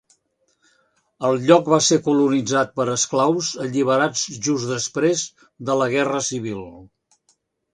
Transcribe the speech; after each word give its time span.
El 1.27 1.35
lloc 1.49 1.67
va 1.73 1.77
ser 1.87 1.99
colonitzat 2.07 2.73
per 2.81 2.87
esclaus 2.93 3.51
alliberats 3.67 4.25
just 4.49 4.69
després 4.73 5.27
de 5.69 5.77
la 5.83 5.91
Guerra 5.97 6.25
Civil. 6.31 6.65